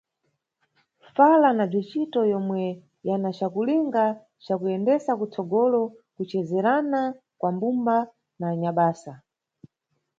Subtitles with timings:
[1.15, 2.61] Fala na Bzicito yomwe
[3.07, 4.05] yana cakulinga
[4.45, 5.81] ca kuyendesa kutsogolo
[6.15, 6.99] kucezerana
[7.39, 7.97] kwa mbumba
[8.39, 9.13] na anyabasa.